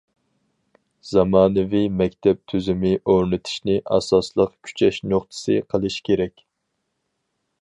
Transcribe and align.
زامانىۋى 1.09 1.81
مەكتەپ 1.99 2.41
تۈزۈمى 2.53 2.95
ئورنىتىشنى 3.03 3.79
ئاساسلىق 3.85 4.57
كۈچەش 4.69 5.01
نۇقتىسى 5.13 5.63
قىلىش 5.75 6.03
كېرەك. 6.11 6.47